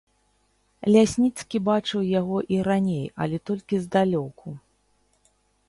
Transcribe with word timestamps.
Лясніцкі 0.95 1.57
бачыў 1.67 2.01
яго 2.19 2.37
і 2.55 2.59
раней, 2.69 3.05
але 3.27 3.37
толькі 3.51 3.83
здалёку. 3.87 4.47